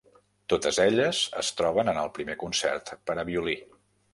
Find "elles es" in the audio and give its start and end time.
0.85-1.53